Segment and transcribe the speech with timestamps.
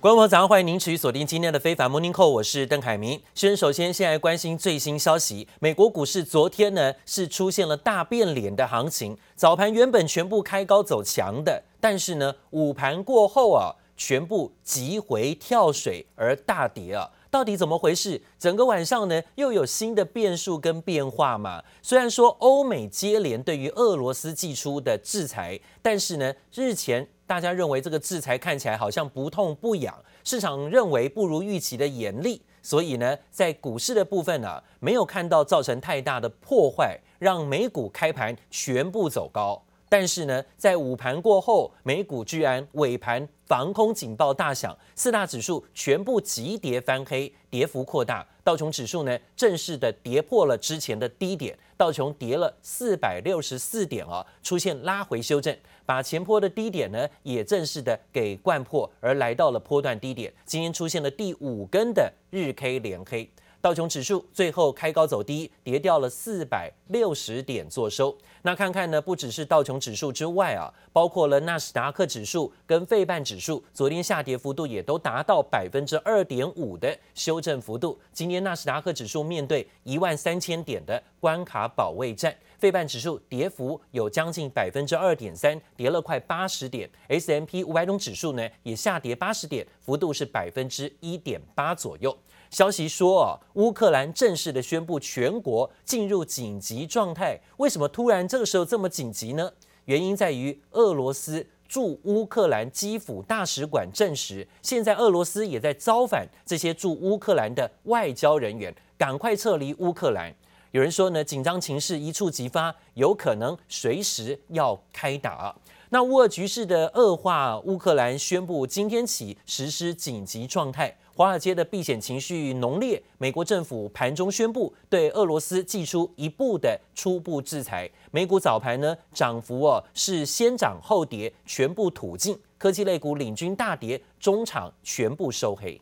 [0.00, 3.20] 观众朋友，早上欢迎您持续锁定今天的非凡 Morning Call，我是邓凯明。
[3.34, 5.48] 先首先，先来关心最新消息。
[5.58, 17.10] 美国股市昨天呢是出现了大变脸的行情，早盘原本全部开高走强的，但是呢午盘过后啊，全部急回跳水而大跌啊。
[17.28, 18.22] 到底怎么回事？
[18.38, 21.60] 整个晚上呢又有新的变数跟变化嘛？
[21.82, 27.08] 虽然说欧美接连对于俄罗斯祭出的制裁，但是呢日前。
[27.28, 39.62] 大家认为这个制裁看起来好像不痛不痒，市场认为不如预期的严厉，所以呢，在股市的部分呢、没有看到造成太大的破坏，让美股开盘全部走高。
[39.90, 48.26] 但是呢，在午盘过后，美股居然尾盘防空警报大响，四大指数全部急跌翻黑，跌幅扩大。
[48.42, 55.54] 道琼指数呢，正式的跌破了之前的低点，道琼跌了四百六十四点啊，出现拉回修正，
[55.88, 60.30] 把前坡的低点呢也正式的给贯破，而来到了波段低点。
[60.44, 63.26] 今天出现了第五根的日 K 连黑。
[63.60, 68.16] 道琼指数最后开高走低，跌掉了四百六十点做收。
[68.42, 77.98] 那看看呢，不只是道琼指数之外啊，包括了纳斯达克指数跟费半指数，昨天下跌幅度也都达到百分之二点五的修正幅度。
[78.12, 86.88] 今天纳斯达克指数面对一万三千点的关卡保卫战，费半指数跌幅有将近百分之二点三，跌了快八十点。
[87.08, 92.16] S M P 五百种指数呢也下跌八十点，幅度是百分之一点八左右。
[92.50, 97.38] 消息说，乌克兰正式的宣布全国进入紧急状态。
[97.58, 99.52] 为什么突然这个时候这么紧急呢？
[99.84, 110.34] 原因在于俄罗斯驻乌克兰基辅大使馆证实，现在俄罗斯也在召唤这些驻乌克兰的外交人员，赶快撤离乌克兰。
[110.72, 115.54] 有人说呢，紧张情势一触即发，有可能随时要开打。
[115.90, 120.94] 那乌俄局势的恶化，乌克兰宣布今天起实施紧急状态。
[121.18, 127.90] 华尔街的避险情绪浓烈，美国政府盘中宣布对俄罗斯祭出一步的初步制裁。
[128.12, 132.38] 美股早盘呢涨幅哦是先涨后跌，全部吐净。
[132.56, 135.80] 科技类股领军大跌，中场全部收黑。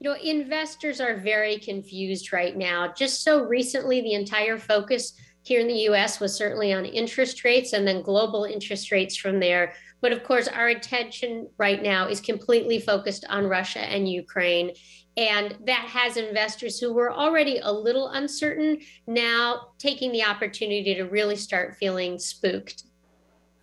[0.00, 2.92] You know, investors are very confused right now.
[2.92, 5.12] Just so recently, the entire focus
[5.42, 6.20] here in the U.S.
[6.20, 9.72] was certainly on interest rates and then global interest rates from there.
[10.01, 14.73] But of course, our attention right now is completely focused on Russia and Ukraine.
[15.17, 21.03] And that has investors who were already a little uncertain now taking the opportunity to
[21.03, 22.83] really start feeling spooked.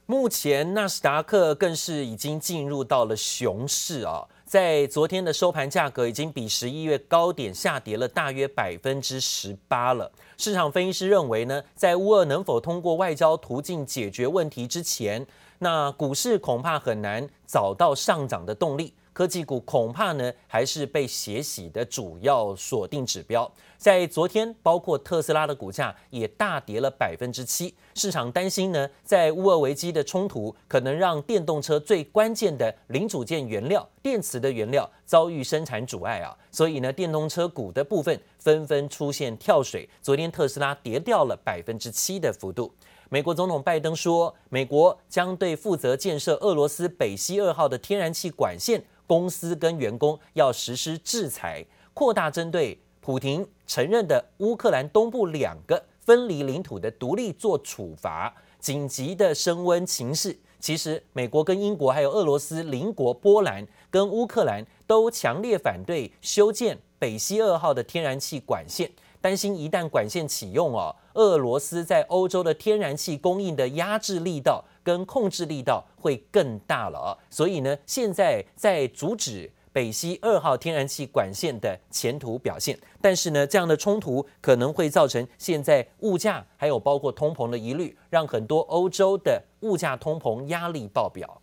[0.07, 10.11] 目前纳斯达克更是已经进入到了熊市啊，在昨天的收盘价格已经比十一月高点下跌了大约百分之十八了。
[10.37, 15.25] 市场分析师认为呢，在乌俄能否通过外交途径解决问题之前，
[15.60, 23.52] 那股市恐怕很难找到上涨的动力，科技股恐怕呢还是被血洗的主要锁定指标。
[23.78, 27.74] 在昨天，包括特斯拉的股价也大跌了百分之七。
[27.96, 39.88] 市场担心呢，在乌俄危机的冲突可能让电动车最关键的零组件原料电池的原料遭遇生产阻碍啊，所以呢，电动车股的部分纷纷出现跳水。
[40.02, 42.72] 昨天特斯拉跌掉了百分之七的幅度。
[43.10, 58.34] 美国总统拜登说，美国将对负责建设俄罗斯北溪二号的天然气管线公司跟员工要实施制裁，扩大针对普廷承认的乌克兰东部两个分离领土的独立做处罚。
[58.60, 68.92] 紧急的升温情势，其实美国跟英国还有俄罗斯邻国波兰跟乌克兰都强烈反对修建北溪二号的天然气管线。
[69.20, 91.42] 担心一旦管线启用哦，俄罗斯在欧洲的天然气供应的压制力道跟控制力道会更大了啊，所以呢，现在在阻止北溪二号天然气管线的前途表现，但是呢，这样的冲突可能会造成现在物价还有包括通膨的疑虑，让很多欧洲的物价通膨压力爆表。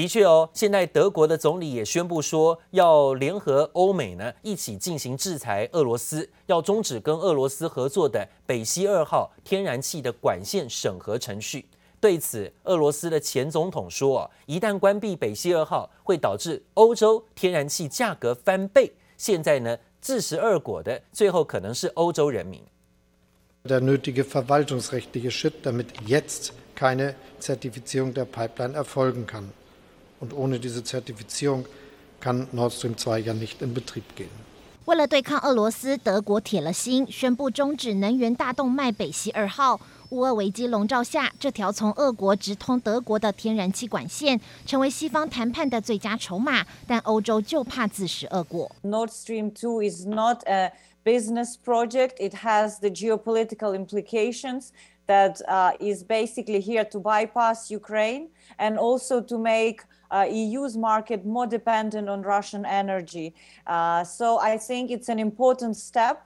[0.00, 11.66] 的确哦，现在德国的总理也宣布说，要联合欧美呢一起进行制裁俄罗斯，要终止跟俄罗斯合作的北溪二号天然气的管线审核程序。
[12.00, 18.90] 对此，俄罗斯的前总统说，一旦关闭北溪二号，会导致欧洲天然气价格翻倍。
[19.18, 22.62] 现在呢，自食恶果的最后可能是欧洲人民。
[34.84, 39.80] 为了对抗俄罗斯，德国铁了心宣布终止能源大动脉北溪二号。
[40.10, 46.66] 乌俄危机笼罩下，这条从俄国直通德国的天然气管线成为西方谈判的最佳筹码。
[46.86, 48.70] 但欧洲就怕自食恶果。
[48.82, 50.72] Nord Stream 2 is not a
[51.04, 52.16] business project.
[52.18, 54.70] It has the geopolitical implications
[55.09, 61.25] that uh, is basically here to bypass Ukraine and also to make uh, EU's market
[61.25, 63.33] more dependent on Russian energy.
[63.67, 66.17] Uh, so I think it's an important step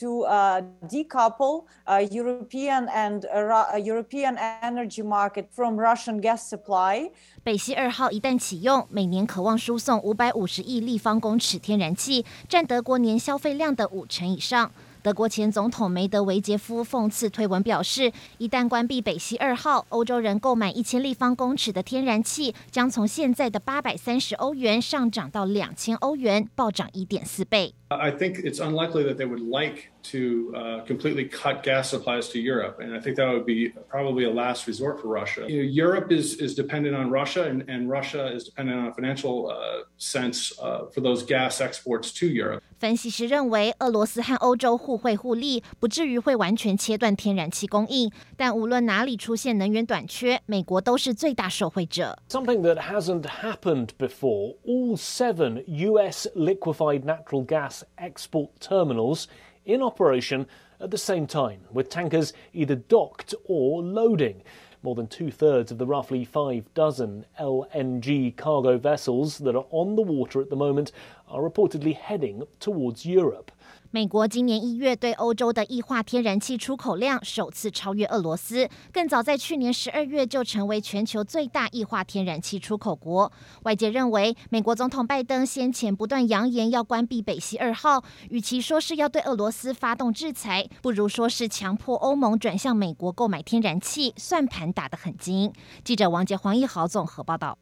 [0.00, 7.12] to uh, decouple uh, European and uh, European energy market from Russian gas supply.
[7.44, 14.72] 北溪二号一旦启用，每年可望输送五百五十亿立方公尺天然气，占德国年消费量的五成以上。
[15.09, 27.73] 德国前总统梅德韦杰夫讽刺推文表示，一旦关闭北溪二号，欧洲人购买一千立方公尺的天然气将从现在的八百三十欧元上涨到两千欧元，暴涨一点四倍。
[27.90, 32.80] I think it's unlikely that they would like to uh, completely cut gas supplies to Europe,
[32.80, 35.46] and I think that would be probably a last resort for Russia.
[35.48, 38.94] You know, Europe is, is dependent on Russia, and, and Russia is dependent on a
[38.94, 42.62] financial uh, sense uh, for those gas exports to Europe.
[42.78, 48.10] 分析师认为，俄罗斯和欧洲互惠互利，不至于会完全切断天然气供应。
[48.36, 52.18] 但无论哪里出现能源短缺，美国都是最大受惠者。
[52.28, 54.56] Something that hasn't happened before.
[54.66, 56.26] All seven U.S.
[56.34, 59.27] liquefied natural gas export terminals
[59.65, 60.47] in operation
[60.79, 64.41] at the same time, with tankers either docked or loading.
[64.81, 69.95] More than two thirds of the roughly five dozen LNG cargo vessels that are on
[69.95, 70.93] the water at the moment
[71.27, 73.51] are reportedly heading towards Europe.
[73.91, 83.31] 美国今年一月对欧洲的液化天然气出口量首次超越俄罗斯，更早在去年十二月就成为全球最大液化天然气出口国。
[83.63, 95.51] 外界认为，美国总统拜登先前不断扬言要关闭北溪二号，与其说是要对俄罗斯发动制裁，不如说是强迫欧盟转向美国购买天然气，算盘打得很精。
[95.83, 97.57] 记者王杰、黄一豪综合报道。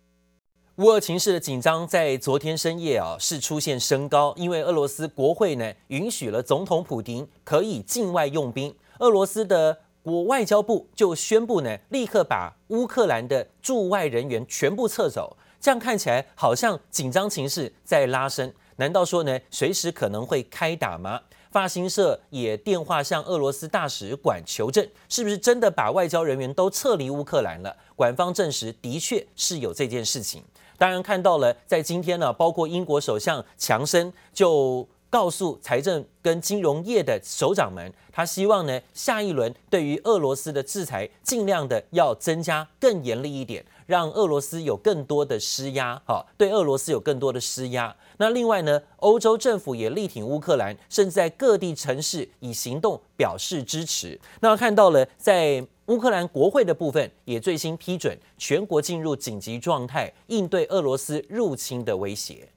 [0.77, 21.21] 乌俄情势的紧张在昨天深夜啊是出现升高，因为俄罗斯国会呢允许了总统普丁可以境外用兵，俄罗斯的国外交部就宣布呢立刻把乌克兰的驻外人员全部撤走，这样看起来好像紧张情势在拉升，难道说呢随时可能会开打吗？
[21.49, 27.75] 法新社也电话向俄罗斯大使馆求证，是不是真的把外交人员都撤离乌克兰了？
[27.95, 30.43] 官方证实的确是有这件事情。
[30.77, 47.95] 当然看到了，在今天呢，包括英国首相强生就告诉财政跟金融业的首长们，他希望呢，下一轮对于俄罗斯的制裁尽量的要增加更严厉一点，让俄罗斯有更多的施压，哈，对俄罗斯有更多的施压。
[48.17, 54.19] 那另外呢，欧洲政府也力挺乌克兰，甚至在各地城市以行动表示支持。
[54.41, 55.65] 那看到了在。
[55.86, 62.48] 乌克兰国会的部分也最新批准全国进入紧急状态，应对俄罗斯入侵的威胁。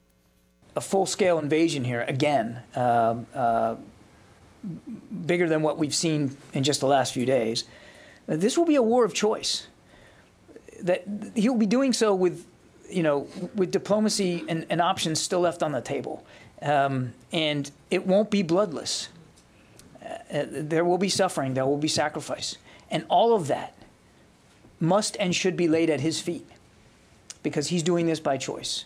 [0.75, 3.75] A full-scale invasion here again, uh, uh,
[5.25, 7.63] bigger than what we've seen in just the last few days.
[8.27, 9.68] This will be a war of choice.
[10.83, 12.45] That he will be doing so with,
[12.89, 16.24] you know, with diplomacy and, and options still left on the table,
[16.62, 19.07] um, and it won't be bloodless.
[20.31, 21.55] There will be suffering.
[21.55, 22.55] There will be sacrifice.
[22.91, 23.73] And all of that
[24.81, 26.47] must and should be laid at his feet
[27.43, 28.83] because he's doing this by choice.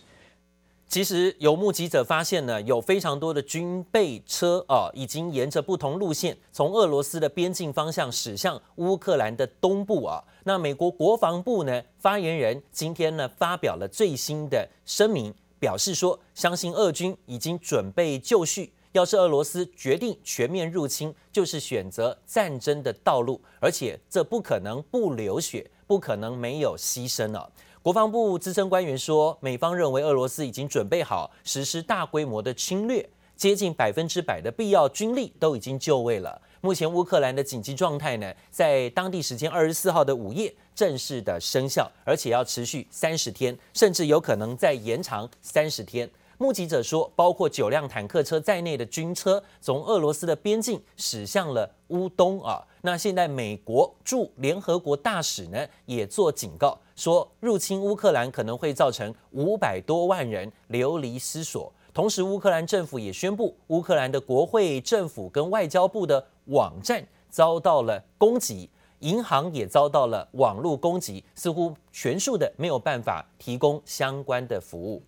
[0.87, 10.23] 其实有目击者发现呢，有非常多的军备车啊，已经沿着不同路线从俄罗斯的边境方向驶向乌克兰的东部啊。
[10.45, 18.71] 那美国国防部呢发言人今天呢发表了最新的声明，表示说，相信俄军已经准备就绪。
[18.95, 27.51] 要是俄罗斯决定全面入侵，就是选择战争的道路，而且这不可能不流血，不可能没有牺牲了。
[27.83, 36.41] 国防部资深官员说，美方认为俄罗斯已经准备好实施大规模的侵略，接近百分之百的必要军力都已经就位了。
[36.61, 46.09] 目前乌克兰的紧急状态呢，在当地时间二十四号的午夜正式的生效，而且要持续三十天，甚至有可能再延长三十天。
[46.39, 52.63] 目击者说，包括九辆坦克车在内的军车从俄罗斯的边境驶向了乌东啊。
[52.83, 61.73] 那现在美国驻联合国大使呢也做警告，说入侵乌克兰可能会造成五百多万人流离失所。
[61.93, 75.01] 同时，乌克兰政府也宣布，乌克兰的国会、政府跟外交部的网站遭到了攻击，银行也遭到了网络攻击，似乎全数的没有办法提供相关的服务。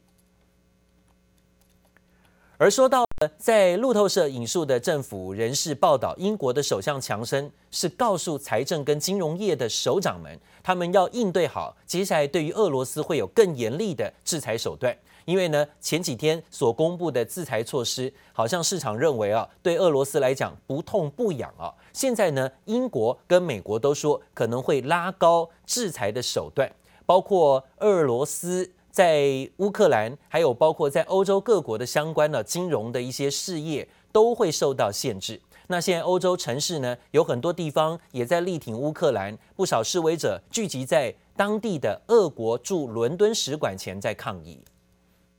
[2.59, 3.05] 而说到。
[3.39, 14.95] 在路透社引述的政府人士报道，英国的首相强生是告诉财政跟金融业的首长们，他们要应对好接下来对于俄罗斯会有更严厉的制裁手段。
[15.25, 21.73] 因为呢，前几天所公布的制裁措施，好像市场认为啊，对俄罗斯来讲不痛不痒啊。
[21.95, 26.71] 现在呢，英国跟美国都说可能会拉高制裁的手段，
[27.07, 28.71] 包括俄罗斯。
[28.97, 35.39] 在乌克兰，还有包括在欧洲各国的相关的金融的一些事业都会受到限制。
[35.67, 44.65] 那现在欧洲城市呢，有很多地方也在力挺乌克兰，不少示威者聚集在当地的俄国驻伦敦使馆前在抗议。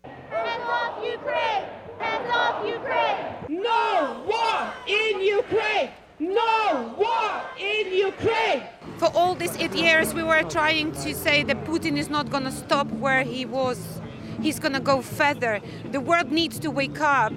[0.03, 1.65] Hands off Ukraine!
[1.97, 3.59] Hands off Ukraine!
[3.59, 5.89] No war in Ukraine!
[6.19, 8.76] No war in Ukraine!
[8.99, 12.45] For all these eight years, we were trying to say that Putin is not going
[12.45, 13.77] to stop where he was.
[14.41, 15.61] He's going to go further.
[15.91, 17.31] The world needs to wake up.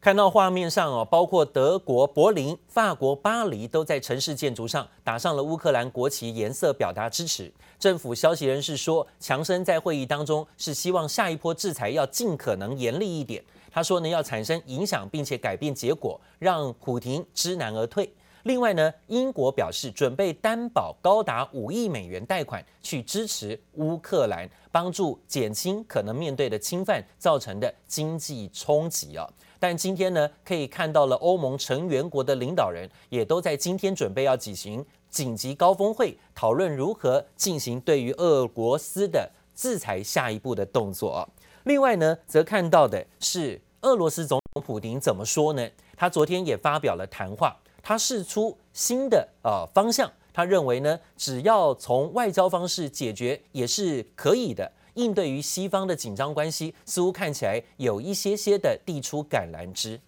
[0.00, 7.52] 看到画面上哦，包括德国柏林、法国巴黎都在城市建筑上打上了乌克兰国旗颜色，表达支持。
[7.78, 13.44] 政府消息人士说，强生在会议当中是希望下一波制裁要尽可能严厉一点。
[13.70, 18.10] 他说呢，要产生影响并且改变结果，让普廷知难而退。
[18.44, 29.28] 另外呢，英国表示准备担保高达五亿美元贷款去支持乌克兰，帮助减轻可能面对的侵犯造成的经济冲击啊。
[29.58, 41.28] 但今天呢，可以看到了欧盟成员国的领导人也都在今天准备要举行紧急高峰会，讨论如何进行对于俄罗斯的制裁下一步的动作。
[41.64, 45.68] 另外呢，则看到的是俄罗斯总统普丁怎么说呢？
[45.94, 47.54] 他昨天也发表了谈话。
[47.81, 54.71] 他释出新的呃方向，他认为呢，只要从外交方式解决也是可以的。
[54.95, 59.99] 应对于西方的紧张关系，似乎看起来有一些些的递出橄榄枝。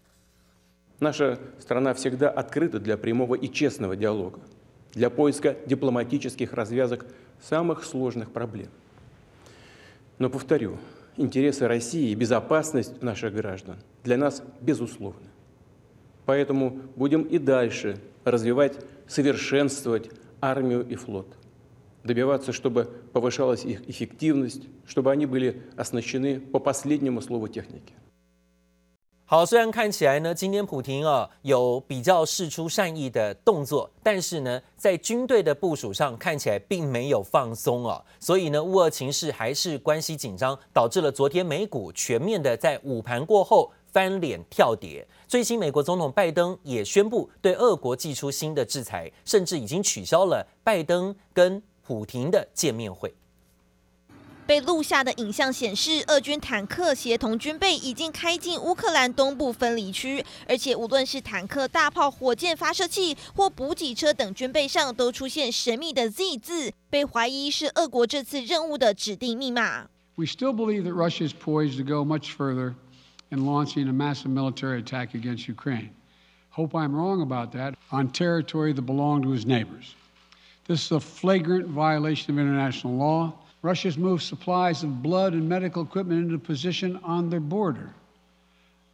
[1.00, 4.40] Наша страна всегда открыта для прямого и честного диалога,
[4.94, 7.06] для поиска дипломатических развязок
[7.42, 8.70] самых сложных проблем.
[10.18, 10.78] Но повторю,
[11.18, 15.28] интересы России и безопасность наших граждан для нас безусловны.
[16.26, 18.74] Поэтому будем и дальше развивать,
[19.08, 20.10] совершенствовать
[20.42, 21.26] армию и флот,
[22.04, 22.84] добиваться, чтобы
[23.14, 27.94] повышалась их эффективность, чтобы они были оснащены по последнему слову техники.
[29.30, 43.72] 好，虽然看起来呢，今天普廷啊有比较释出善意的动作，但是呢，在军队的部署上看起来并没有放松啊，所以呢，乌俄情势还是关系紧张，导致了昨天美股全面的在午盘过后。
[43.90, 53.15] 翻脸跳跌， 最新美国总统拜登也宣布对俄国祭出新的制裁，甚至已经取消了拜登跟普廷的见面会。
[54.47, 69.87] 被录下的影像显示，俄军坦克协同军备已经开进乌克兰东部分离区，而且无论是坦克、大炮、火箭发射器或补给车等军备上，都出现神秘的 Z 字，被怀疑是俄国这次任务的指定密码。
[70.15, 72.75] We still believe that Russia is poised to go much further.
[73.33, 75.91] In launching a massive military attack against Ukraine.
[76.51, 79.95] Hope I'm wrong about that, on territory that belonged to his neighbors.
[80.67, 83.33] This is a flagrant violation of international law.
[83.63, 87.95] Russia's moved supplies of blood and medical equipment into position on their border.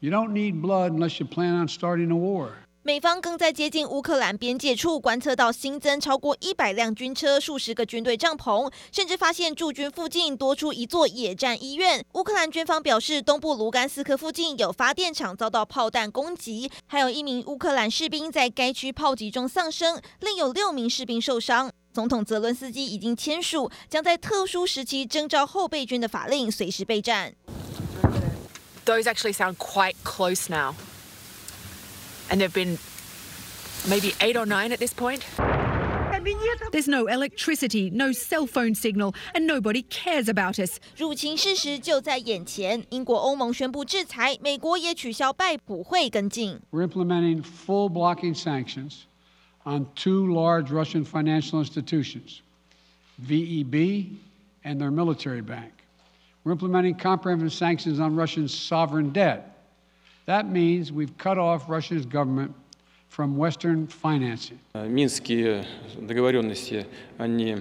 [0.01, 2.53] You don't need blood unless you plan on starting a war.
[2.89, 12.03] 美方更在接近乌克兰边界处观测到新增超过一百辆军车、数十个军队帐篷，甚至发现驻军附近多出一座野战医院。
[12.15, 21.71] 乌克兰军方表示，东部卢甘斯克附近有发电厂遭到炮弹攻击，还有一名乌克兰士兵在该区炮击中丧生，另有六名士兵受伤。
[21.93, 27.35] 总统泽伦斯基已经签署将在特殊时期征召后备军的法令，随时备战。
[28.87, 30.75] Those actually sound quite close now.
[32.30, 32.78] And there've been
[33.88, 35.26] maybe eight or nine at this point.
[36.72, 40.80] There's no electricity, no cell phone signal, and nobody cares about us.
[40.96, 42.86] 入侵事实就在眼前。
[42.92, 46.62] 英国、欧盟宣布制裁，美国也取消拜普会跟进。
[46.72, 49.00] We're implementing full blocking sanctions
[49.66, 52.40] on two large Russian financial institutions,
[53.22, 54.16] VEB
[54.64, 55.72] and their military bank.
[56.46, 59.50] We're implementing comprehensive sanctions on Russian sovereign debt.
[60.29, 62.53] That means we've cut off Russia's government
[63.09, 64.59] from Western financing.
[64.75, 65.65] Минские
[65.97, 67.57] договоренности, они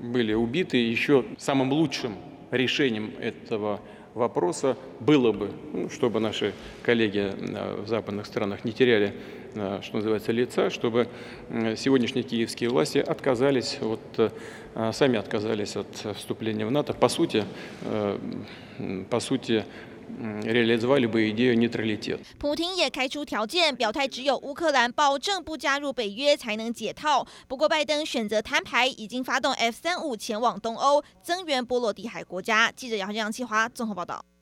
[0.00, 0.78] были убиты.
[0.78, 2.16] Еще самым лучшим
[2.50, 3.82] решением этого
[4.14, 7.30] вопроса было бы, ну, чтобы наши коллеги
[7.82, 9.12] в западных странах не теряли,
[9.52, 11.08] что называется, лица, чтобы
[11.76, 14.32] сегодняшние киевские власти отказались от,
[14.94, 16.94] сами отказались от вступления в НАТО.
[16.94, 17.44] По сути,
[19.10, 19.66] по сути,
[22.38, 27.26] 普京也开出条件，表态只有乌克兰保证不加入北约才能解套。
[27.48, 32.70] 不过，拜登选择摊牌已经发动 F 三五前往东欧增援波罗的海国家。
[32.70, 34.33] 记者 юэн бу ло ди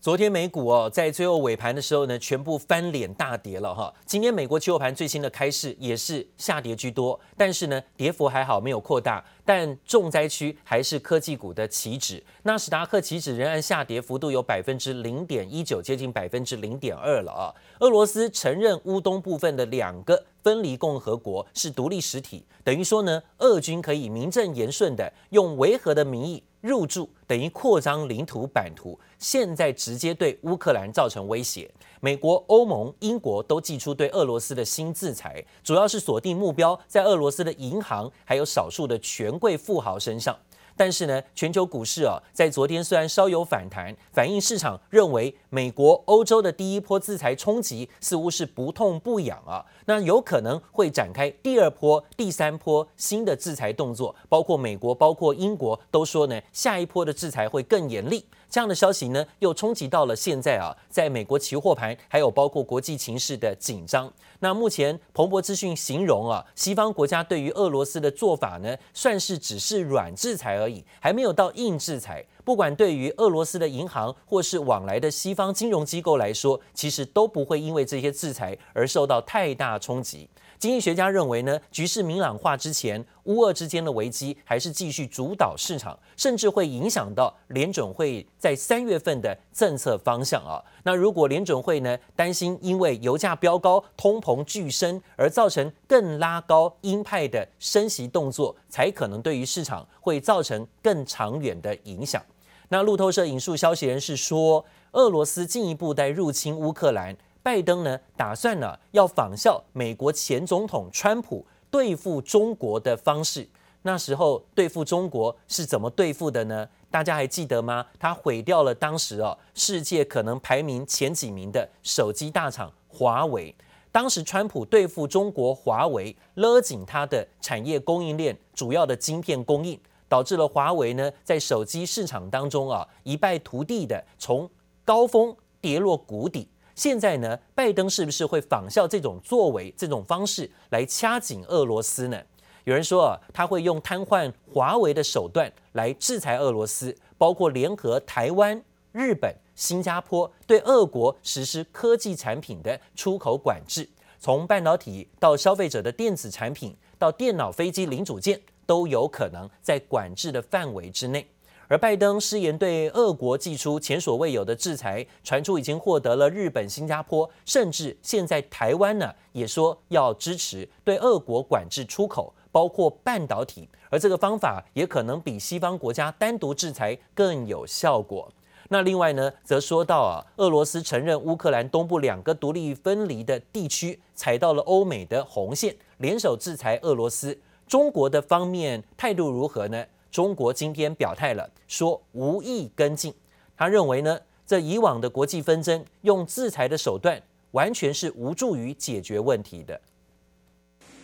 [0.00, 3.92] 昨天美股哦，在最后尾盘的时候呢，全部翻脸大跌了哈。
[4.06, 12.24] 今天美国期货盘最新的开市也是下跌居多，但是呢，跌幅还好没有扩大，但重灾区还是科技股的期指。
[12.44, 17.52] 纳斯达克期指仍然下跌幅度有百分之零点一九，接近百分之零点二了啊。
[17.80, 26.42] 俄罗斯承认乌东部分的两个分离共和国是独立实体，等于说呢，俄军可以名正言顺的用维和的名义。
[26.62, 31.70] 入驻等于扩张领土版图，现在直接对乌克兰造成威胁。
[32.00, 40.36] 美国、欧盟、英国都寄出对俄罗斯的新制裁，主要是锁定目标在俄罗斯的银行，还有少数的权贵富豪身上。
[40.80, 58.24] 但是呢，全球股市啊，在昨天虽然稍有反弹，反映市场认为美国、欧洲的第一波制裁冲击似乎是不痛不痒啊，那有可能会展开第二波、第三波新的制裁动作，包括美国、包括英国都说呢，下一波的制裁会更严厉。
[58.50, 64.12] 这样的消息呢，又冲击到了现在啊，在美国期货盘，还有包括国际情势的紧张。
[64.40, 72.26] 那目前彭博资讯形容啊，西方国家对于俄罗斯的做法呢，算是只是软制裁而已，还没有到硬制裁。
[72.42, 80.28] 不管对于俄罗斯的银行或是往来的西方金融机构来说，其实都不会因为这些制裁而受到太大冲击。
[80.60, 90.60] 经济学家认为呢，局势明朗化之前，乌俄之间的危机还是继续主导市场，甚至会影响到联准会在三月份的政策方向啊。
[90.82, 102.22] 那如果联准会呢，担心因为油价飙高、通膨剧升而造成更拉高鹰派的升息动作，才可能对于市场会造成更长远的影响。
[102.68, 104.62] 那路透社引述消息人士说，
[104.92, 107.16] 俄罗斯进一步在入侵乌克兰。
[107.42, 113.48] 拜登呢，打算呢要仿效美国前总统川普对付中国的方式。
[113.82, 116.68] 那时候对付中国是怎么对付的呢？
[116.90, 117.86] 大家还记得吗？
[117.98, 123.54] 他毁掉了当时哦世界可能排名前几名的手机大厂华为。
[123.90, 134.48] 当时川普对付中国华为，勒紧他的产业供应链，主要的晶片供应，导致了华为呢在手机市场当中啊一败涂地的，从
[134.84, 136.46] 高峰跌落谷底。
[136.80, 142.18] 现在呢，拜登是不是会仿效这种作为、这种方式来掐紧俄罗斯呢？
[142.64, 153.86] 有人说啊，他会用瘫痪华为的手段来制裁俄罗斯，包括联合台湾、日本、新加坡对俄国实施科技产品的出口管制，
[154.18, 161.28] 从半导体到消费者的电子产品到电脑、飞机零组件，都有可能在管制的范围之内。
[161.70, 173.68] 而拜登誓言对俄国祭出前所未有的制裁，传出已经获得了日本、新加坡，甚至现在台湾呢也说要支持对俄国管制出口，包括半导体。
[173.88, 178.28] 而这个方法也可能比西方国家单独制裁更有效果。
[178.70, 187.38] 那另外呢，则说到啊，俄罗斯承认乌克兰东部两个独立分离的地区踩到了欧美的红线，联手制裁俄罗斯。
[187.68, 189.84] 中国的方面态度如何呢？
[190.10, 193.14] 中国今天表态了，说无意跟进。
[193.56, 199.80] 他认为呢，这以往的国际纷争用制裁的手段，完全是无助于解决问题的。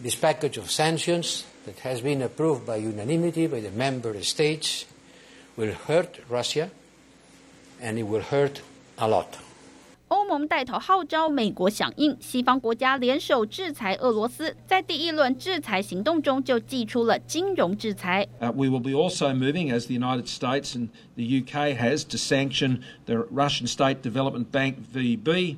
[0.03, 4.83] This package of sanctions that has been approved by unanimity by the member states
[5.57, 6.69] will hurt Russia,
[7.81, 8.57] and it will hurt
[8.97, 9.27] a lot.
[10.09, 14.57] 欧盟带头号召美国响应，西方国家联手制裁俄罗斯。
[14.65, 18.29] 在第一轮制裁行动中，就祭出了金融制裁。
[18.39, 23.27] We will be also moving, as the United States and the UK has, to sanction the
[23.33, 25.57] Russian State Development Bank (VB),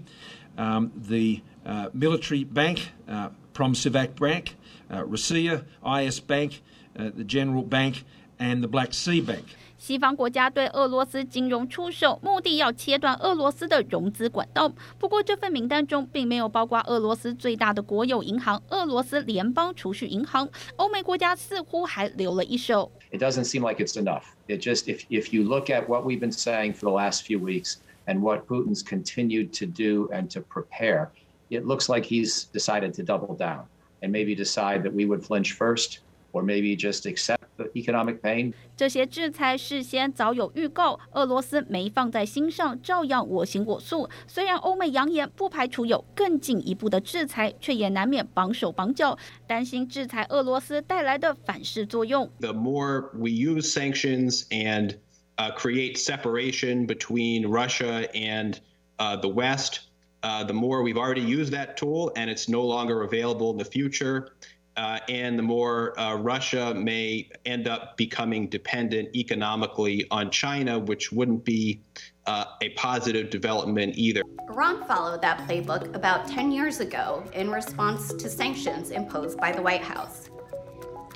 [0.57, 4.57] um, the uh, military bank uh, Promsivak uh, Bank,
[4.91, 6.63] Rossiya, IS Bank,
[6.95, 8.03] the General Bank,
[8.39, 9.45] and the Black Sea Bank.
[9.79, 14.71] 西方国家对俄罗斯金融出手，目的要切断俄罗斯的融资管道。
[14.99, 20.49] 不过，这份名单中并没有包括俄罗斯最大的国有银行——俄罗斯联邦储蓄银行。
[20.77, 22.91] 欧美国家似乎还留了一手。
[23.13, 24.25] It doesn't seem like it's enough.
[24.49, 27.39] It just, if if you look at what we've been saying for the last few
[27.39, 31.11] weeks and what Putin's continued to do and to prepare,
[31.51, 33.63] it looks like he's decided to double down
[34.03, 36.01] and maybe decide that we would flinch first,
[36.33, 37.38] or maybe just accept.
[37.74, 38.54] economic pain.
[38.76, 44.10] 这些制裁事先早有预告，俄罗斯没放在心上，照样我行我素。
[44.28, 52.30] 虽然欧美扬言不排除有更进一步的制裁，却也难免绑手绑脚，担心制裁俄罗斯带来的反噬作用。
[52.40, 54.98] The more we use sanctions and
[55.38, 58.56] uh, create separation between Russia and
[58.98, 59.82] uh, the West.
[60.22, 63.66] Uh, the more we've already used that tool and it's no longer available in the
[63.66, 64.30] future,
[64.79, 71.11] uh, and the more uh, Russia may end up becoming dependent economically on China, which
[71.11, 71.81] wouldn't be
[72.27, 74.23] uh, a positive development either.
[74.49, 79.61] Iran followed that playbook about 10 years ago in response to sanctions imposed by the
[79.61, 80.31] White House.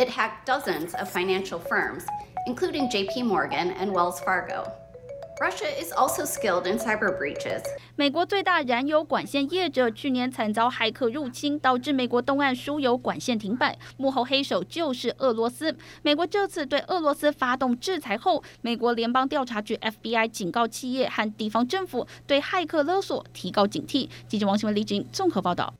[0.00, 2.04] It hacked dozens of financial firms,
[2.48, 4.72] including JP Morgan and Wells Fargo.
[5.40, 7.62] Russia is also skilled in cyber breaches.
[7.96, 15.74] 美国最大燃油管线业者去年惨遭骇客入侵，导致美国东岸输油管线停摆，幕后黑手就是俄罗斯。
[16.02, 24.08] 美国这次对俄罗斯发动制裁后，美国联邦调查局 FBI 警告企业和地方政府对骇客勒索提高警惕。
[24.28, 25.74] 记者王新文、李锦综合报道。